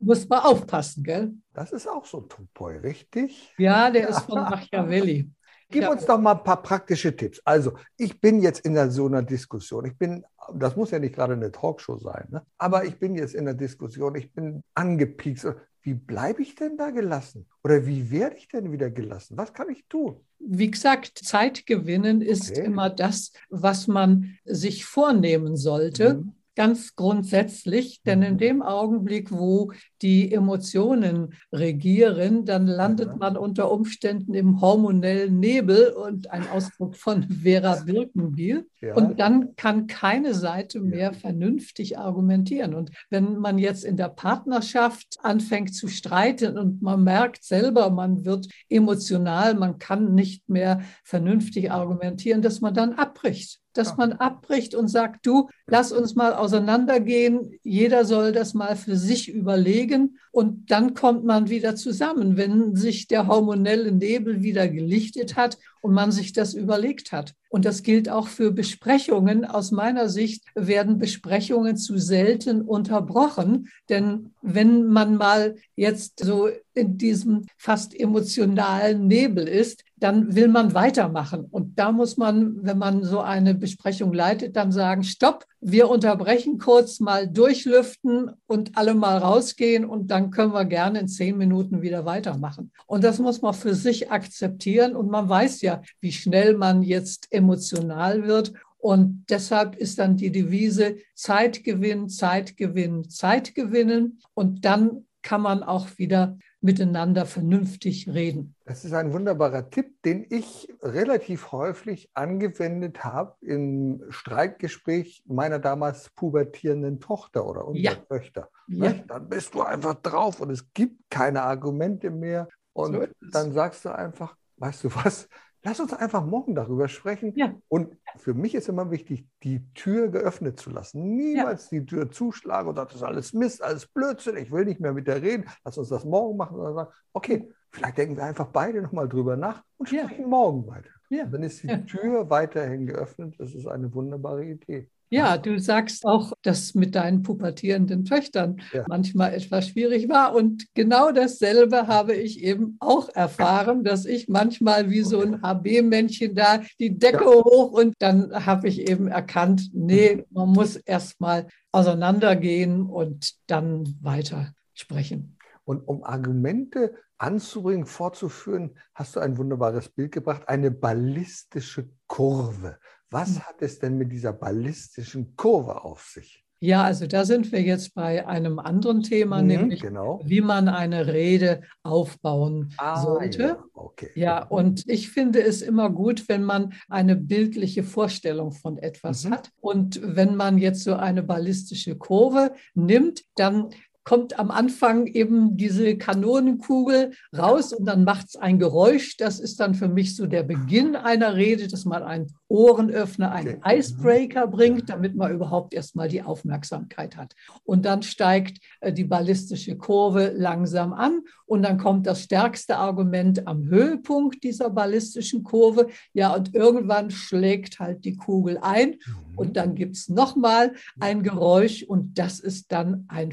[0.00, 1.32] muss man aufpassen, gell?
[1.54, 3.54] Das ist auch so ein Topoi, richtig?
[3.58, 5.30] Ja, der ist von Machiavelli.
[5.70, 5.90] Gib ja.
[5.90, 7.42] uns doch mal ein paar praktische Tipps.
[7.44, 9.84] Also, ich bin jetzt in so einer Diskussion.
[9.84, 10.24] Ich bin,
[10.54, 12.42] das muss ja nicht gerade eine Talkshow sein, ne?
[12.56, 14.14] aber ich bin jetzt in der Diskussion.
[14.14, 15.46] Ich bin angepiekst.
[15.82, 17.46] Wie bleibe ich denn da gelassen?
[17.62, 19.36] Oder wie werde ich denn wieder gelassen?
[19.36, 20.20] Was kann ich tun?
[20.38, 22.64] Wie gesagt, Zeit gewinnen ist okay.
[22.64, 26.14] immer das, was man sich vornehmen sollte.
[26.14, 28.38] Mhm ganz grundsätzlich, denn in mhm.
[28.38, 29.70] dem Augenblick, wo
[30.02, 37.22] die Emotionen regieren, dann landet man unter Umständen im hormonellen Nebel und ein Ausdruck von
[37.44, 38.66] Vera Birkenbiel.
[38.80, 38.96] Ja.
[38.96, 42.74] Und dann kann keine Seite mehr vernünftig argumentieren.
[42.74, 48.24] Und wenn man jetzt in der Partnerschaft anfängt zu streiten und man merkt selber, man
[48.24, 54.74] wird emotional, man kann nicht mehr vernünftig argumentieren, dass man dann abbricht dass man abbricht
[54.74, 60.18] und sagt, du, lass uns mal auseinandergehen, jeder soll das mal für sich überlegen.
[60.32, 65.92] Und dann kommt man wieder zusammen, wenn sich der hormonelle Nebel wieder gelichtet hat und
[65.92, 67.34] man sich das überlegt hat.
[67.50, 69.44] Und das gilt auch für Besprechungen.
[69.44, 76.98] Aus meiner Sicht werden Besprechungen zu selten unterbrochen, denn wenn man mal jetzt so in
[76.98, 81.46] diesem fast emotionalen Nebel ist, dann will man weitermachen.
[81.50, 86.58] Und da muss man, wenn man so eine Besprechung leitet, dann sagen, stopp, wir unterbrechen
[86.58, 91.82] kurz mal durchlüften und alle mal rausgehen und dann können wir gerne in zehn Minuten
[91.82, 92.72] wieder weitermachen.
[92.86, 97.26] Und das muss man für sich akzeptieren und man weiß ja, wie schnell man jetzt
[97.30, 98.52] emotional wird.
[98.78, 104.20] Und deshalb ist dann die Devise Zeitgewinn, Zeitgewinn, Zeitgewinnen.
[104.34, 108.54] Und dann kann man auch wieder miteinander vernünftig reden.
[108.64, 116.10] Das ist ein wunderbarer Tipp, den ich relativ häufig angewendet habe im Streitgespräch meiner damals
[116.10, 117.94] pubertierenden Tochter oder unserer ja.
[117.94, 118.48] Töchter.
[118.66, 118.92] Ja.
[119.06, 122.48] Dann bist du einfach drauf und es gibt keine Argumente mehr.
[122.72, 125.28] Und so dann sagst du einfach, weißt du was,
[125.64, 127.32] Lass uns einfach morgen darüber sprechen.
[127.36, 127.54] Ja.
[127.68, 131.16] Und für mich ist immer wichtig, die Tür geöffnet zu lassen.
[131.16, 131.80] Niemals ja.
[131.80, 135.06] die Tür zuschlagen und das ist alles Mist, alles Blödsinn, ich will nicht mehr mit
[135.06, 135.46] der reden.
[135.64, 136.56] Lass uns das morgen machen.
[136.56, 140.26] Sondern sagen, okay, vielleicht denken wir einfach beide nochmal drüber nach und sprechen ja.
[140.26, 140.90] morgen weiter.
[141.10, 141.26] Ja.
[141.26, 143.34] Dann ist die Tür weiterhin geöffnet.
[143.38, 144.90] Das ist eine wunderbare Idee.
[145.10, 148.84] Ja, du sagst auch, dass mit deinen pubertierenden Töchtern ja.
[148.88, 150.34] manchmal etwas schwierig war.
[150.34, 156.34] Und genau dasselbe habe ich eben auch erfahren, dass ich manchmal wie so ein HB-Männchen
[156.34, 157.30] da die Decke ja.
[157.30, 163.96] hoch und dann habe ich eben erkannt, nee, man muss erst mal auseinandergehen und dann
[164.00, 165.36] weiter sprechen.
[165.64, 172.78] Und um Argumente anzubringen, vorzuführen, hast du ein wunderbares Bild gebracht, eine ballistische Kurve.
[173.10, 173.40] Was hm.
[173.40, 176.44] hat es denn mit dieser ballistischen Kurve auf sich?
[176.60, 180.20] Ja, also da sind wir jetzt bei einem anderen Thema, mhm, nämlich genau.
[180.24, 183.42] wie man eine Rede aufbauen ah, sollte.
[183.42, 184.10] Ja, okay.
[184.16, 189.30] ja, und ich finde es immer gut, wenn man eine bildliche Vorstellung von etwas mhm.
[189.34, 189.50] hat.
[189.60, 193.70] Und wenn man jetzt so eine ballistische Kurve nimmt, dann
[194.08, 199.18] kommt am Anfang eben diese Kanonenkugel raus und dann macht es ein Geräusch.
[199.18, 203.60] Das ist dann für mich so der Beginn einer Rede, dass man einen Ohrenöffner, einen
[203.62, 207.34] Icebreaker bringt, damit man überhaupt erstmal die Aufmerksamkeit hat.
[207.64, 213.46] Und dann steigt äh, die ballistische Kurve langsam an und dann kommt das stärkste Argument
[213.46, 215.88] am Höhepunkt dieser ballistischen Kurve.
[216.14, 218.96] Ja, und irgendwann schlägt halt die Kugel ein
[219.38, 223.32] und dann gibt es nochmal ein Geräusch und das ist dann ein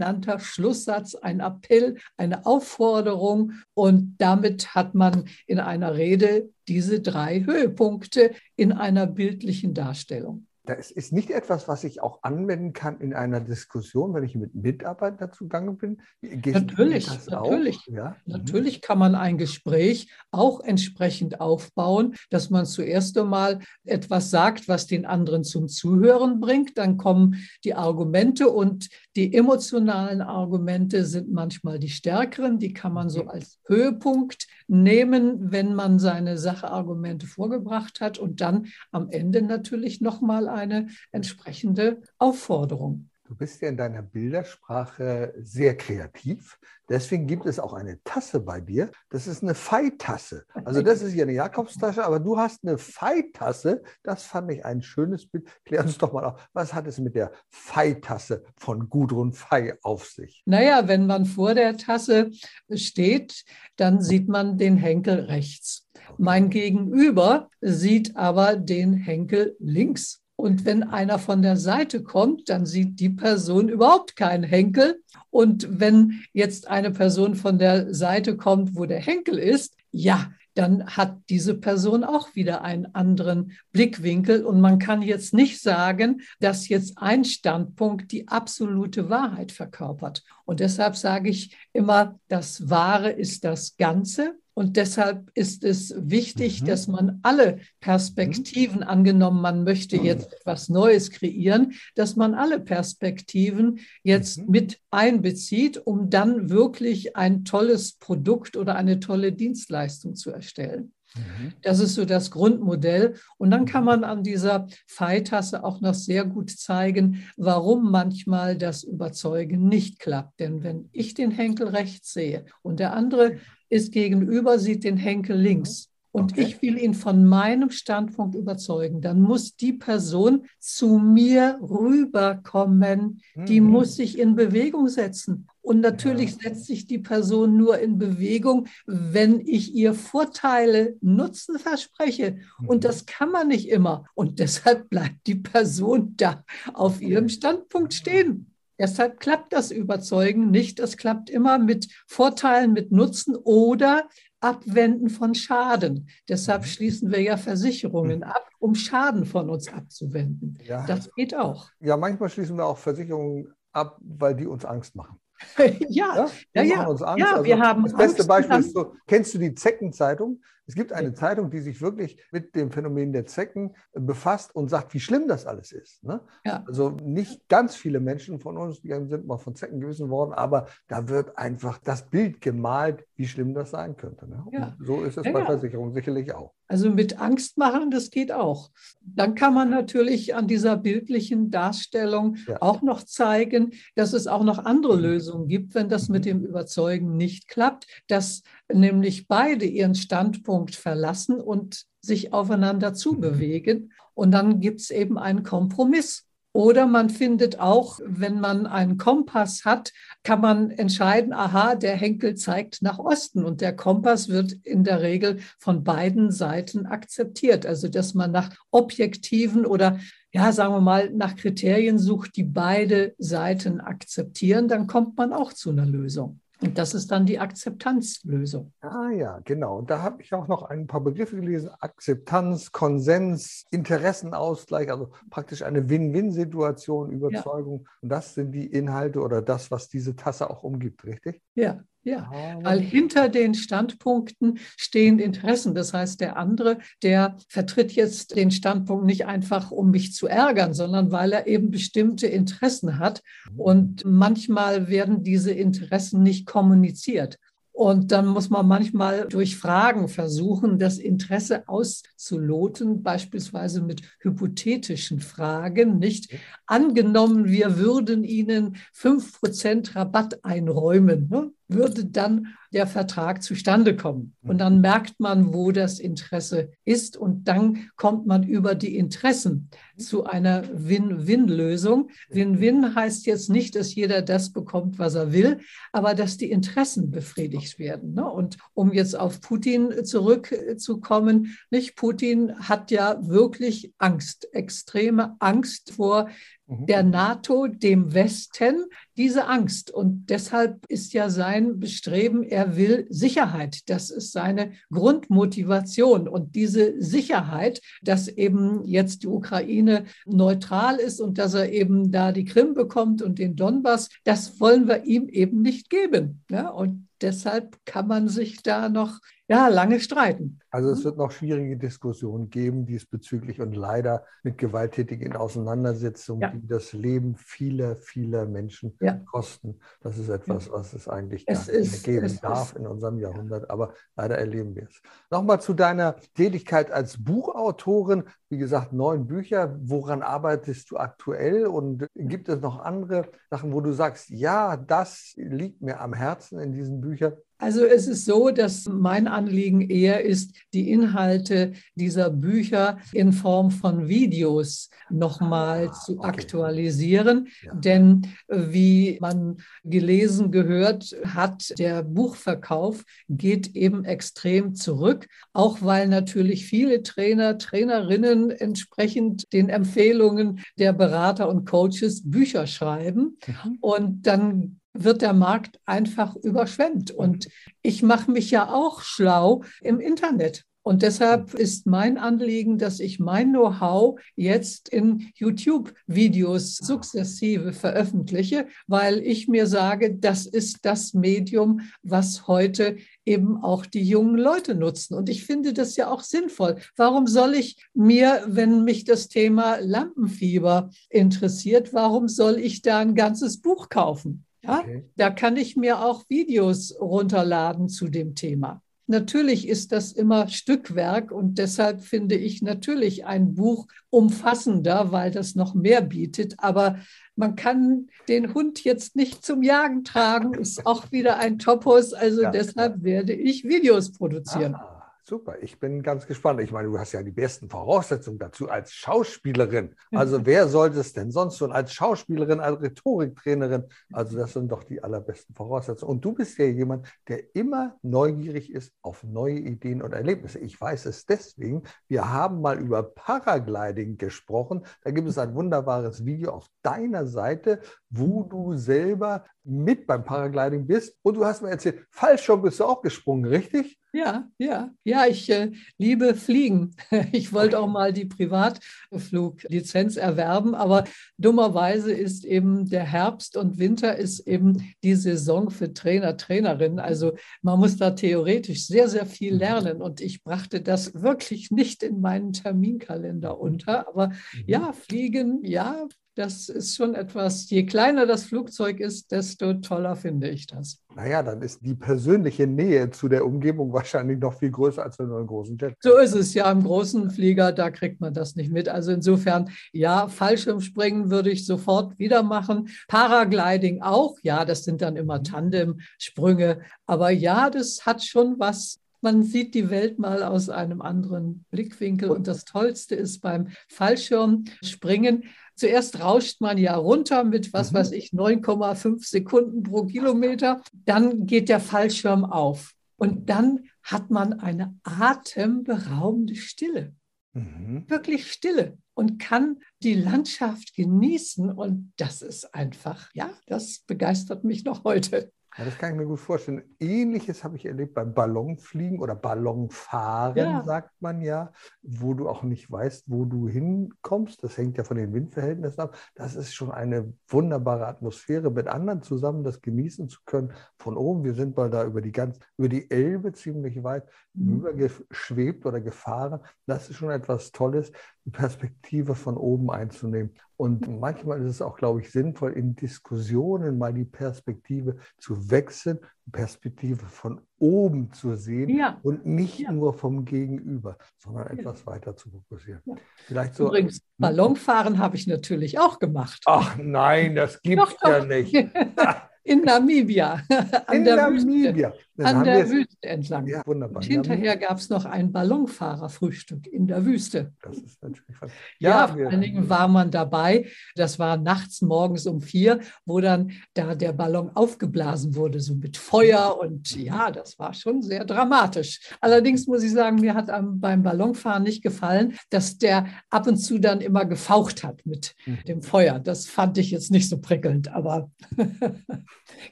[0.00, 3.52] fulminanter Schlusssatz, ein Appell, eine Aufforderung.
[3.74, 10.46] Und damit hat man in einer Rede diese drei Höhepunkte in einer bildlichen Darstellung.
[10.76, 14.54] Das ist nicht etwas, was ich auch anwenden kann in einer Diskussion, wenn ich mit
[14.54, 16.00] Mitarbeitern zugange bin.
[16.20, 17.86] Gehst natürlich, natürlich.
[17.86, 18.16] Ja?
[18.24, 18.32] Mhm.
[18.32, 24.86] Natürlich kann man ein Gespräch auch entsprechend aufbauen, dass man zuerst einmal etwas sagt, was
[24.86, 26.78] den anderen zum Zuhören bringt.
[26.78, 32.60] Dann kommen die Argumente und die emotionalen Argumente sind manchmal die stärkeren.
[32.60, 33.30] Die kann man so mhm.
[33.30, 40.48] als Höhepunkt nehmen, wenn man seine Sachargumente vorgebracht hat und dann am Ende natürlich nochmal
[40.60, 43.10] eine entsprechende Aufforderung.
[43.30, 46.58] Du bist ja in deiner Bildersprache sehr kreativ.
[46.88, 48.90] Deswegen gibt es auch eine Tasse bei dir.
[49.08, 50.46] Das ist eine Feitasse.
[50.64, 53.84] Also das ist ja eine Jakobstasche, aber du hast eine Feitasse.
[54.02, 55.48] Das fand ich ein schönes Bild.
[55.64, 60.06] Klär uns doch mal auf, was hat es mit der Feitasse von Gudrun Fei auf
[60.06, 60.42] sich?
[60.44, 62.32] Naja, wenn man vor der Tasse
[62.74, 63.44] steht,
[63.76, 65.88] dann sieht man den Henkel rechts.
[66.18, 70.19] Mein Gegenüber sieht aber den Henkel links.
[70.40, 75.02] Und wenn einer von der Seite kommt, dann sieht die Person überhaupt keinen Henkel.
[75.28, 80.86] Und wenn jetzt eine Person von der Seite kommt, wo der Henkel ist, ja, dann
[80.86, 84.44] hat diese Person auch wieder einen anderen Blickwinkel.
[84.44, 90.24] Und man kann jetzt nicht sagen, dass jetzt ein Standpunkt die absolute Wahrheit verkörpert.
[90.46, 96.60] Und deshalb sage ich immer, das Wahre ist das Ganze und deshalb ist es wichtig,
[96.60, 96.66] mhm.
[96.66, 98.88] dass man alle Perspektiven, mhm.
[98.88, 100.04] angenommen, man möchte mhm.
[100.04, 104.50] jetzt etwas Neues kreieren, dass man alle Perspektiven jetzt mhm.
[104.50, 110.92] mit einbezieht, um dann wirklich ein tolles Produkt oder eine tolle Dienstleistung zu erstellen.
[111.16, 111.54] Mhm.
[111.62, 113.14] Das ist so das Grundmodell.
[113.38, 118.84] Und dann kann man an dieser Pfeiltasse auch noch sehr gut zeigen, warum manchmal das
[118.84, 120.38] Überzeugen nicht klappt.
[120.38, 123.38] Denn wenn ich den Henkel rechts sehe und der andere
[123.70, 125.86] ist gegenüber, sieht den Henkel links.
[126.12, 126.42] und Okay.
[126.42, 133.60] ich will ihn von meinem Standpunkt überzeugen, dann muss die Person zu mir rüberkommen, die
[133.60, 133.68] Mhm.
[133.70, 135.46] muss sich in Bewegung setzen.
[135.62, 142.38] Und natürlich setzt sich die Person nur in Bewegung, wenn ich ihr Vorteile, Nutzen verspreche.
[142.60, 142.66] Mhm.
[142.68, 144.04] Und das kann man nicht immer.
[144.14, 146.42] Und deshalb bleibt die Person da
[146.74, 148.49] auf ihrem Standpunkt stehen.
[148.80, 150.78] Deshalb klappt das Überzeugen nicht.
[150.78, 154.08] Das klappt immer mit Vorteilen, mit Nutzen oder
[154.40, 156.08] Abwenden von Schaden.
[156.26, 160.58] Deshalb schließen wir ja Versicherungen ab, um Schaden von uns abzuwenden.
[160.64, 160.86] Ja.
[160.86, 161.68] Das geht auch.
[161.80, 165.19] ja, manchmal schließen wir auch Versicherungen ab, weil die uns Angst machen.
[165.88, 166.86] ja, ja, ja.
[166.86, 167.18] uns Angst.
[167.18, 170.40] Ja, wir haben das beste Angst Beispiel ist so, kennst du die Zeckenzeitung?
[170.66, 174.68] Es gibt eine Zeitung, die sich wirklich mit dem Phänomen der Zecken äh, befasst und
[174.68, 176.04] sagt, wie schlimm das alles ist.
[176.04, 176.20] Ne?
[176.44, 176.62] Ja.
[176.66, 180.66] Also nicht ganz viele Menschen von uns, die sind mal von Zecken gewissen worden, aber
[180.86, 184.28] da wird einfach das Bild gemalt, wie schlimm das sein könnte.
[184.28, 184.44] Ne?
[184.52, 184.76] Ja.
[184.78, 185.44] so ist es bei.
[185.44, 186.54] Versicherungen sicherlich auch.
[186.70, 188.70] Also mit Angst machen, das geht auch.
[189.00, 192.62] Dann kann man natürlich an dieser bildlichen Darstellung Ja.
[192.62, 197.16] auch noch zeigen, dass es auch noch andere Lösungen gibt, wenn das mit dem Überzeugen
[197.16, 203.90] nicht klappt, dass nämlich beide ihren Standpunkt verlassen und sich aufeinander zubewegen.
[204.14, 206.24] Und dann gibt es eben einen Kompromiss.
[206.52, 209.92] Oder man findet auch, wenn man einen Kompass hat,
[210.24, 215.00] kann man entscheiden, aha, der Henkel zeigt nach Osten und der Kompass wird in der
[215.00, 217.66] Regel von beiden Seiten akzeptiert.
[217.66, 220.00] Also, dass man nach objektiven oder
[220.32, 225.52] ja, sagen wir mal, nach Kriterien sucht, die beide Seiten akzeptieren, dann kommt man auch
[225.52, 226.40] zu einer Lösung.
[226.62, 228.72] Und das ist dann die Akzeptanzlösung.
[228.80, 229.78] Ah ja, genau.
[229.78, 231.70] Und da habe ich auch noch ein paar Begriffe gelesen.
[231.80, 237.88] Akzeptanz, Konsens, Interessenausgleich, also praktisch eine Win-Win-Situation, Überzeugung.
[238.02, 241.40] Und das sind die Inhalte oder das, was diese Tasse auch umgibt, richtig?
[241.54, 242.30] Ja, ja.
[242.32, 245.74] Ah, Weil hinter den Standpunkten stehen Interessen.
[245.74, 250.72] Das heißt, der andere, der vertritt jetzt den Standpunkt nicht einfach, um mich zu ärgern,
[250.72, 253.22] sondern weil er eben bestimmte Interessen hat.
[253.56, 257.38] Und manchmal werden diese Interessen nicht kommuniziert.
[257.72, 265.98] Und dann muss man manchmal durch Fragen versuchen, das Interesse auszuloten, beispielsweise mit hypothetischen Fragen,
[265.98, 266.34] nicht?
[266.66, 271.52] Angenommen, wir würden Ihnen 5% Rabatt einräumen, ne?
[271.72, 274.34] Würde dann der Vertrag zustande kommen.
[274.42, 279.70] Und dann merkt man, wo das Interesse ist und dann kommt man über die Interessen
[279.98, 282.10] zu einer Win-Win-Lösung.
[282.28, 285.58] Win-Win heißt jetzt nicht, dass jeder das bekommt, was er will,
[285.92, 288.14] aber dass die Interessen befriedigt werden.
[288.14, 288.24] Ne?
[288.24, 296.28] Und um jetzt auf Putin zurückzukommen, nicht Putin hat ja wirklich Angst, extreme Angst vor
[296.70, 296.86] Mhm.
[296.86, 298.84] der NATO, dem Westen,
[299.16, 299.90] diese Angst.
[299.90, 303.88] Und deshalb ist ja sein Bestreben, er will Sicherheit.
[303.88, 306.28] Das ist seine Grundmotivation.
[306.28, 312.30] Und diese Sicherheit, dass eben jetzt die Ukraine neutral ist und dass er eben da
[312.30, 316.44] die Krim bekommt und den Donbass, das wollen wir ihm eben nicht geben.
[316.50, 319.18] Ja, und deshalb kann man sich da noch
[319.50, 320.60] ja, lange streiten.
[320.70, 326.50] Also es wird noch schwierige Diskussionen geben diesbezüglich und leider mit gewalttätigen Auseinandersetzungen, Ja.
[326.50, 329.14] die das Leben vieler, vieler Menschen Ja.
[329.30, 329.80] kosten.
[330.00, 333.18] Das ist etwas, was es eigentlich Es gar nicht ist- geben darf ist- in unserem
[333.18, 335.02] Jahrhundert, aber leider erleben wir es.
[335.30, 338.24] Nochmal zu deiner Tätigkeit als Buchautorin.
[338.48, 339.76] Wie gesagt, neun Bücher.
[339.82, 341.66] Woran arbeitest du aktuell?
[341.66, 346.60] Und gibt es noch andere Sachen, wo du sagst, ja, das liegt mir am Herzen
[346.60, 347.32] in diesen Büchern?
[347.60, 353.70] Also es ist so, dass mein Anliegen eher ist, die Inhalte dieser Bücher in Form
[353.70, 356.28] von Videos nochmal Ah, zu okay.
[356.28, 357.48] aktualisieren.
[357.62, 357.74] Ja.
[357.74, 366.08] Denn äh, wie man gelesen gehört hat, der Buchverkauf geht eben extrem zurück, auch weil
[366.08, 373.36] natürlich viele Trainer, Trainerinnen entsprechend den Empfehlungen der Berater und Coaches Bücher schreiben.
[373.80, 377.10] Und dann wird der Markt einfach überschwemmt.
[377.10, 377.48] Und
[377.82, 380.64] ich mache mich ja auch schlau im Internet.
[380.82, 389.18] Und deshalb ist mein Anliegen, dass ich mein Know-how jetzt in YouTube-Videos sukzessive veröffentliche, weil
[389.18, 395.14] ich mir sage, das ist das Medium, was heute eben auch die jungen Leute nutzen.
[395.14, 396.76] Und ich finde das ja auch sinnvoll.
[396.96, 403.14] Warum soll ich mir, wenn mich das Thema Lampenfieber interessiert, warum soll ich da ein
[403.14, 404.46] ganzes Buch kaufen?
[404.62, 405.04] Ja, Okay.
[405.16, 408.82] da kann ich mir auch Videos runterladen zu dem Thema.
[409.06, 415.56] Natürlich ist das immer Stückwerk und deshalb finde ich natürlich ein Buch umfassender, weil das
[415.56, 416.54] noch mehr bietet.
[416.58, 416.98] Aber
[417.34, 422.12] man kann den Hund jetzt nicht zum Jagen tragen, ist auch wieder ein Topos.
[422.12, 424.74] Also Ja, deshalb werde ich Videos produzieren.
[424.74, 424.89] Ah,
[425.24, 425.56] super.
[425.62, 426.60] Ich bin ganz gespannt.
[426.60, 429.94] Ich meine, du hast ja die besten Voraussetzungen dazu als Schauspielerin.
[430.20, 431.72] Also wer sollte es denn sonst tun?
[431.72, 433.84] Als Schauspielerin, als Rhetoriktrainerin.
[434.12, 436.10] Also das sind doch die allerbesten Voraussetzungen.
[436.10, 440.58] Und du bist ja jemand, der immer neugierig ist auf neue Ideen und Erlebnisse.
[440.58, 441.84] Ich weiß es deswegen.
[442.08, 444.84] Wir haben mal über Paragliding gesprochen.
[445.02, 447.80] Da gibt es ein wunderbares Video auf deiner Seite,
[448.10, 451.16] wo du selber mit beim Paragliding bist.
[451.22, 453.99] Und du hast mir erzählt, Fallschirm bist du auch gesprungen, richtig?
[454.12, 456.96] Ja, ja, ja, ich äh, liebe Fliegen.
[457.32, 461.04] Ich wollte auch mal die Privatfluglizenz erwerben, aber
[461.38, 466.98] dummerweise ist eben der Herbst und Winter ist eben die Saison für Trainer, Trainerinnen.
[466.98, 467.32] Also
[467.62, 469.58] man muss da theoretisch sehr, sehr viel mhm.
[469.58, 474.08] lernen und ich brachte das wirklich nicht in meinen Terminkalender unter.
[474.08, 474.64] Aber mhm.
[474.66, 476.08] ja, Fliegen, ja,
[476.40, 480.98] das ist schon etwas, je kleiner das Flugzeug ist, desto toller finde ich das.
[481.14, 485.26] Naja, dann ist die persönliche Nähe zu der Umgebung wahrscheinlich noch viel größer als in
[485.26, 485.94] einem großen Jet.
[486.00, 488.88] So ist es ja im großen Flieger, da kriegt man das nicht mit.
[488.88, 492.88] Also insofern, ja, Fallschirmspringen würde ich sofort wieder machen.
[493.08, 495.44] Paragliding auch, ja, das sind dann immer mhm.
[495.44, 496.80] Tandemsprünge.
[497.06, 502.30] Aber ja, das hat schon was man sieht die Welt mal aus einem anderen Blickwinkel.
[502.30, 505.44] Und das Tollste ist beim Fallschirmspringen,
[505.80, 507.96] Zuerst rauscht man ja runter mit, was mhm.
[507.96, 510.82] weiß ich, 9,5 Sekunden pro Kilometer.
[510.92, 512.92] Dann geht der Fallschirm auf.
[513.16, 517.14] Und dann hat man eine atemberaubende Stille.
[517.54, 518.04] Mhm.
[518.08, 521.70] Wirklich Stille und kann die Landschaft genießen.
[521.70, 525.50] Und das ist einfach, ja, das begeistert mich noch heute.
[525.78, 526.82] Ja, das kann ich mir gut vorstellen.
[526.98, 530.82] Ähnliches habe ich erlebt beim Ballonfliegen oder Ballonfahren, ja.
[530.82, 534.62] sagt man ja, wo du auch nicht weißt, wo du hinkommst.
[534.64, 536.16] Das hängt ja von den Windverhältnissen ab.
[536.34, 540.72] Das ist schon eine wunderbare Atmosphäre, mit anderen zusammen das genießen zu können.
[540.98, 544.24] Von oben, wir sind mal da über die ganz, über die Elbe ziemlich weit
[544.54, 544.76] mhm.
[544.76, 546.60] übergeschwebt oder gefahren.
[546.86, 548.12] Das ist schon etwas Tolles,
[548.44, 550.54] die Perspektive von oben einzunehmen.
[550.76, 556.18] Und manchmal ist es auch, glaube ich, sinnvoll, in Diskussionen mal die Perspektive zu wechseln,
[556.46, 559.18] die Perspektive von oben zu sehen ja.
[559.22, 559.92] und nicht ja.
[559.92, 561.72] nur vom Gegenüber, sondern ja.
[561.72, 563.02] etwas weiter zu fokussieren.
[563.46, 566.62] Vielleicht so, Übrigens, Ballonfahren habe ich natürlich auch gemacht.
[566.64, 568.74] Ach nein, das gibt es ja nicht.
[569.62, 570.62] In Namibia.
[571.06, 572.12] An in der Namibia.
[572.12, 573.66] Wüste, an der Wüste entlang.
[573.66, 574.16] Ja, wunderbar.
[574.16, 577.72] Und hinterher gab es noch ein Ballonfahrerfrühstück in der Wüste.
[577.82, 578.56] Das ist natürlich
[578.98, 580.86] Ja, ja vor allen Dingen war man dabei.
[581.14, 586.16] Das war nachts morgens um vier, wo dann da der Ballon aufgeblasen wurde, so mit
[586.16, 586.78] Feuer.
[586.80, 589.20] Und ja, das war schon sehr dramatisch.
[589.40, 593.76] Allerdings muss ich sagen, mir hat am, beim Ballonfahren nicht gefallen, dass der ab und
[593.76, 595.78] zu dann immer gefaucht hat mit mhm.
[595.86, 596.38] dem Feuer.
[596.38, 598.50] Das fand ich jetzt nicht so prickelnd, aber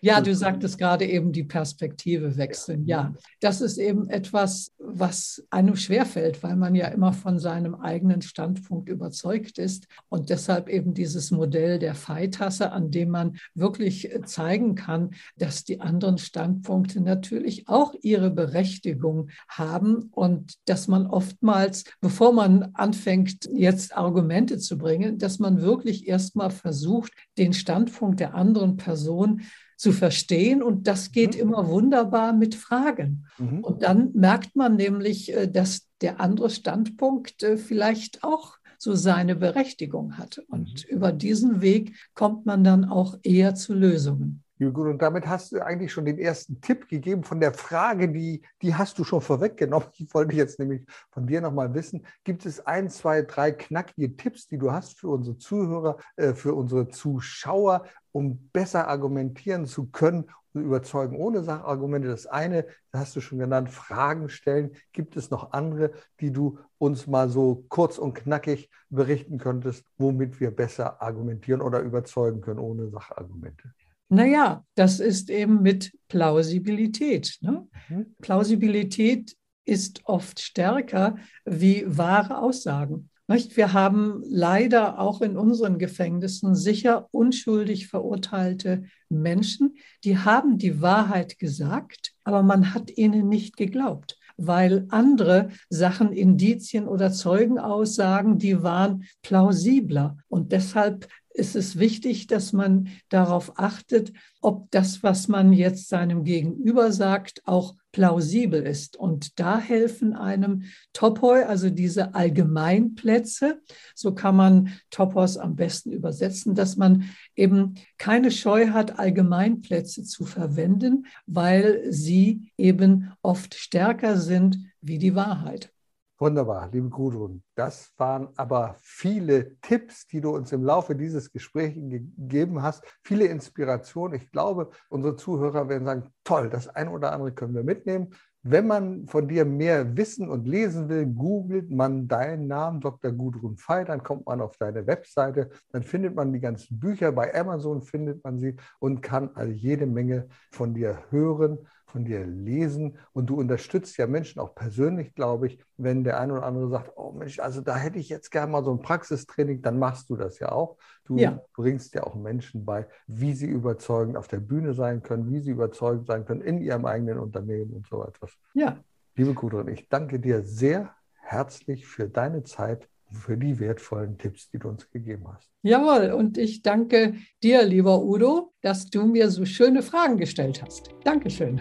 [0.00, 2.86] ja, du sagtest gerade eben die Perspektive wechseln.
[2.86, 8.22] Ja, das ist eben etwas, was einem schwerfällt, weil man ja immer von seinem eigenen
[8.22, 14.74] Standpunkt überzeugt ist und deshalb eben dieses Modell der Pfeiltasse, an dem man wirklich zeigen
[14.74, 22.32] kann, dass die anderen Standpunkte natürlich auch ihre Berechtigung haben und dass man oftmals, bevor
[22.32, 28.76] man anfängt, jetzt Argumente zu bringen, dass man wirklich erstmal versucht, den Standpunkt der anderen
[28.76, 29.42] Person
[29.78, 30.62] zu verstehen.
[30.62, 31.40] Und das geht mhm.
[31.40, 33.26] immer wunderbar mit Fragen.
[33.38, 33.60] Mhm.
[33.60, 39.34] Und dann merkt man nämlich, äh, dass der andere Standpunkt äh, vielleicht auch so seine
[39.34, 40.38] Berechtigung hat.
[40.48, 40.96] Und mhm.
[40.96, 44.42] über diesen Weg kommt man dann auch eher zu Lösungen.
[44.60, 48.08] Ja, gut, und damit hast du eigentlich schon den ersten Tipp gegeben von der Frage,
[48.08, 49.86] die, die hast du schon vorweggenommen.
[49.98, 54.48] Ich wollte jetzt nämlich von dir nochmal wissen, gibt es ein, zwei, drei knackige Tipps,
[54.48, 57.84] die du hast für unsere Zuhörer, äh, für unsere Zuschauer,
[58.18, 62.08] um besser argumentieren zu können und überzeugen ohne Sachargumente?
[62.08, 64.72] Das eine, das hast du schon genannt, Fragen stellen.
[64.92, 70.40] Gibt es noch andere, die du uns mal so kurz und knackig berichten könntest, womit
[70.40, 73.72] wir besser argumentieren oder überzeugen können ohne Sachargumente?
[74.08, 77.38] Naja, das ist eben mit Plausibilität.
[77.40, 77.68] Ne?
[77.88, 78.16] Mhm.
[78.20, 83.10] Plausibilität ist oft stärker wie wahre Aussagen.
[83.30, 83.56] Nicht?
[83.58, 91.38] Wir haben leider auch in unseren Gefängnissen sicher unschuldig verurteilte Menschen, die haben die Wahrheit
[91.38, 99.04] gesagt, aber man hat ihnen nicht geglaubt weil andere Sachen, Indizien oder Zeugenaussagen, die waren
[99.22, 100.16] plausibler.
[100.28, 106.24] Und deshalb ist es wichtig, dass man darauf achtet, ob das, was man jetzt seinem
[106.24, 108.96] Gegenüber sagt, auch plausibel ist.
[108.96, 113.60] Und da helfen einem Topoi, also diese Allgemeinplätze,
[113.94, 117.04] so kann man Topos am besten übersetzen, dass man
[117.34, 125.14] eben keine Scheu hat, Allgemeinplätze zu verwenden, weil sie eben oft stärker sind wie die
[125.14, 125.72] Wahrheit.
[126.20, 127.44] Wunderbar, liebe Gudrun.
[127.54, 132.82] Das waren aber viele Tipps, die du uns im Laufe dieses Gesprächs gegeben hast.
[133.04, 134.20] Viele Inspirationen.
[134.20, 138.08] Ich glaube, unsere Zuhörer werden sagen, toll, das eine oder andere können wir mitnehmen.
[138.42, 143.12] Wenn man von dir mehr wissen und lesen will, googelt man deinen Namen, Dr.
[143.12, 147.32] Gudrun Fey, dann kommt man auf deine Webseite, dann findet man die ganzen Bücher, bei
[147.32, 151.58] Amazon findet man sie und kann also jede Menge von dir hören
[151.88, 156.34] von dir lesen und du unterstützt ja Menschen auch persönlich, glaube ich, wenn der eine
[156.34, 159.62] oder andere sagt, oh Mensch, also da hätte ich jetzt gerne mal so ein Praxistraining,
[159.62, 160.76] dann machst du das ja auch.
[161.04, 161.42] Du ja.
[161.54, 165.50] bringst ja auch Menschen bei, wie sie überzeugend auf der Bühne sein können, wie sie
[165.50, 168.32] überzeugend sein können in ihrem eigenen Unternehmen und so etwas.
[168.54, 168.78] Ja.
[169.16, 174.58] Liebe Gudrun, ich danke dir sehr herzlich für deine Zeit für die wertvollen Tipps, die
[174.58, 175.48] du uns gegeben hast.
[175.62, 180.90] Jawohl, und ich danke dir, lieber Udo, dass du mir so schöne Fragen gestellt hast.
[181.04, 181.60] Dankeschön.